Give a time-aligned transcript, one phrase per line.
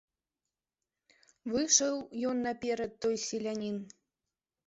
[1.51, 1.93] Выйшаў
[2.29, 3.77] ён наперад, той селянін.